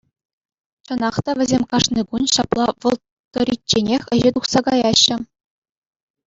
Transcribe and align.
Чӑнах 0.85 1.15
та 1.25 1.31
весем 1.41 1.63
кашни 1.73 2.01
кун 2.13 2.23
ҫапла 2.37 2.65
вӑл 2.85 2.95
тӑричченех 3.37 4.03
ӗҫе 4.15 4.29
тухса 4.39 4.59
каяҫҫӗ. 4.71 5.17